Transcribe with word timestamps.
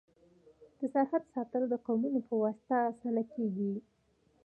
د 0.77 0.79
سرحد 0.93 1.23
ساتل 1.33 1.63
د 1.69 1.73
قومونو 1.85 2.19
په 2.27 2.33
واسطه 2.43 2.75
اسانه 2.91 3.23
کيږي. 3.33 3.73